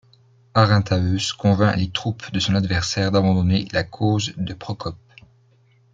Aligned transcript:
Arinthaeus 0.55 1.31
convainc 1.31 1.75
les 1.77 1.91
troupes 1.91 2.31
de 2.31 2.39
son 2.39 2.55
adversaire 2.55 3.11
d'abandonner 3.11 3.67
la 3.71 3.83
cause 3.83 4.33
de 4.35 4.55
Procope. 4.55 4.97